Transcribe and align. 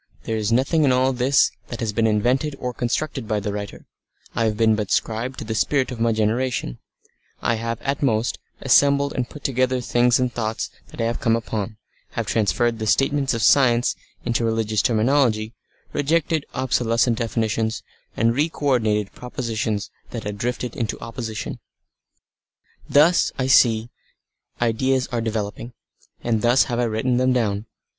There 0.23 0.35
is 0.35 0.51
nothing 0.51 0.83
in 0.83 0.91
all 0.91 1.13
this 1.13 1.51
that 1.67 1.79
has 1.79 1.93
been 1.93 2.07
invented 2.07 2.55
or 2.57 2.73
constructed 2.73 3.27
by 3.27 3.39
the 3.39 3.53
writer; 3.53 3.85
I 4.33 4.45
have 4.45 4.57
been 4.57 4.75
but 4.75 4.89
scribe 4.89 5.37
to 5.37 5.43
the 5.45 5.53
spirit 5.53 5.91
of 5.91 5.99
my 5.99 6.11
generation; 6.11 6.79
I 7.39 7.53
have 7.61 7.79
at 7.83 8.01
most 8.01 8.39
assembled 8.61 9.13
and 9.13 9.29
put 9.29 9.43
together 9.43 9.79
things 9.79 10.19
and 10.19 10.33
thoughts 10.33 10.71
that 10.87 10.99
I 10.99 11.03
have 11.03 11.19
come 11.19 11.35
upon, 11.35 11.77
have 12.13 12.25
transferred 12.25 12.79
the 12.79 12.87
statements 12.87 13.35
of 13.35 13.43
"science" 13.43 13.95
into 14.25 14.43
religious 14.43 14.81
terminology, 14.81 15.53
rejected 15.93 16.47
obsolescent 16.55 17.19
definitions, 17.19 17.83
and 18.17 18.33
re 18.33 18.49
coordinated 18.49 19.11
propositions 19.13 19.91
that 20.09 20.23
had 20.23 20.39
drifted 20.39 20.75
into 20.75 20.99
opposition. 20.99 21.59
Thus, 22.89 23.31
I 23.37 23.45
see, 23.45 23.91
ideas 24.59 25.05
are 25.11 25.21
developing, 25.21 25.73
and 26.23 26.41
thus 26.41 26.63
have 26.63 26.79
I 26.79 26.85
written 26.85 27.17
them 27.17 27.33
down. 27.33 27.67